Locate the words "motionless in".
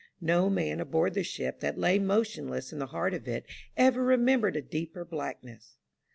1.99-2.79